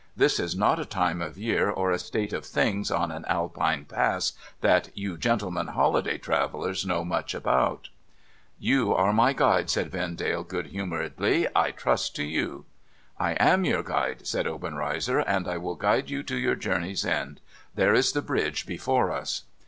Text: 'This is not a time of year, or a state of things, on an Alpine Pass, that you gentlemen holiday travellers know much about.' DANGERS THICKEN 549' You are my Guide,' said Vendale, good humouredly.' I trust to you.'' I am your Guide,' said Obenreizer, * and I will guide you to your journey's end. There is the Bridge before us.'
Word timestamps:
'This 0.25 0.39
is 0.39 0.55
not 0.55 0.79
a 0.79 0.83
time 0.85 1.21
of 1.21 1.37
year, 1.37 1.69
or 1.69 1.91
a 1.91 1.99
state 1.99 2.33
of 2.33 2.43
things, 2.43 2.89
on 2.89 3.11
an 3.11 3.23
Alpine 3.25 3.85
Pass, 3.85 4.33
that 4.61 4.89
you 4.97 5.15
gentlemen 5.15 5.67
holiday 5.67 6.17
travellers 6.17 6.83
know 6.87 7.05
much 7.05 7.35
about.' 7.35 7.89
DANGERS 8.57 8.61
THICKEN 8.61 8.87
549' 8.95 8.95
You 8.95 8.95
are 8.95 9.13
my 9.13 9.33
Guide,' 9.33 9.69
said 9.69 9.91
Vendale, 9.91 10.43
good 10.43 10.65
humouredly.' 10.71 11.47
I 11.55 11.69
trust 11.69 12.15
to 12.15 12.23
you.'' 12.23 12.65
I 13.19 13.33
am 13.33 13.63
your 13.63 13.83
Guide,' 13.83 14.25
said 14.25 14.47
Obenreizer, 14.47 15.19
* 15.25 15.27
and 15.35 15.47
I 15.47 15.57
will 15.57 15.75
guide 15.75 16.09
you 16.09 16.23
to 16.23 16.35
your 16.35 16.55
journey's 16.55 17.05
end. 17.05 17.39
There 17.75 17.93
is 17.93 18.13
the 18.13 18.23
Bridge 18.23 18.65
before 18.65 19.11
us.' 19.11 19.43